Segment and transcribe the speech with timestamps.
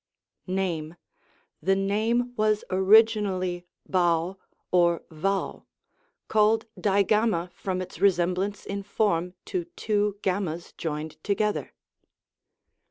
[0.47, 0.95] Name.—
[1.63, 4.35] ^The name was originally J3av
[4.71, 5.67] or Vau;
[6.27, 11.73] called Digamma from its resemblance in form to two jT's joined together.